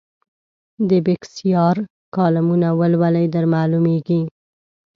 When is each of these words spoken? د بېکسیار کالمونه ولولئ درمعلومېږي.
د 0.89 0.91
بېکسیار 1.05 1.75
کالمونه 2.15 2.67
ولولئ 2.79 3.25
درمعلومېږي. 3.35 4.21